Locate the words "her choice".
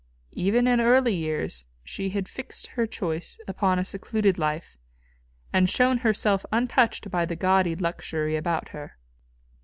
2.73-3.37